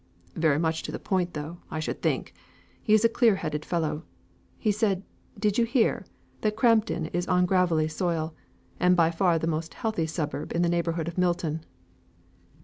[0.35, 2.33] "Very much to the point though, I should think.
[2.81, 4.01] He is a clear headed fellow.
[4.57, 5.03] He said
[5.37, 6.07] (did you hear?)
[6.41, 8.33] that Crampton is on gravelly soil,
[8.79, 11.63] and by far the most healthy suburb in the neighbourhood of Milton."